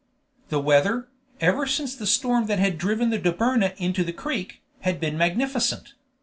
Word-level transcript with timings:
The 0.49 0.59
weather, 0.59 1.09
ever 1.39 1.67
since 1.67 1.95
the 1.95 2.07
storm 2.07 2.47
that 2.47 2.57
had 2.57 2.79
driven 2.79 3.11
the 3.11 3.19
Dobryna 3.19 3.75
into 3.77 4.03
the 4.03 4.11
creek, 4.11 4.63
had 4.79 4.99
been 4.99 5.15
magnificent. 5.15 5.93